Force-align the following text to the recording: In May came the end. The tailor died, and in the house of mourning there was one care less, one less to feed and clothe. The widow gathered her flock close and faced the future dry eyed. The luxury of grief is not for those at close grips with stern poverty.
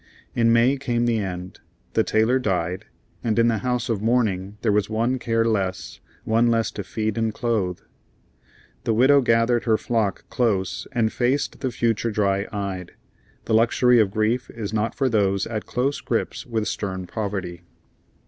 In 0.33 0.51
May 0.51 0.77
came 0.77 1.05
the 1.05 1.19
end. 1.19 1.59
The 1.93 2.03
tailor 2.03 2.39
died, 2.39 2.85
and 3.23 3.37
in 3.37 3.49
the 3.49 3.59
house 3.59 3.87
of 3.87 4.01
mourning 4.01 4.57
there 4.63 4.71
was 4.71 4.89
one 4.89 5.19
care 5.19 5.45
less, 5.45 5.99
one 6.23 6.47
less 6.49 6.71
to 6.71 6.83
feed 6.83 7.19
and 7.19 7.31
clothe. 7.31 7.81
The 8.83 8.95
widow 8.95 9.21
gathered 9.21 9.65
her 9.65 9.77
flock 9.77 10.27
close 10.31 10.87
and 10.91 11.13
faced 11.13 11.59
the 11.59 11.69
future 11.69 12.09
dry 12.09 12.47
eyed. 12.51 12.93
The 13.45 13.53
luxury 13.53 13.99
of 13.99 14.09
grief 14.09 14.49
is 14.49 14.73
not 14.73 14.95
for 14.95 15.07
those 15.07 15.45
at 15.45 15.67
close 15.67 16.01
grips 16.01 16.47
with 16.47 16.67
stern 16.67 17.05
poverty. 17.05 17.61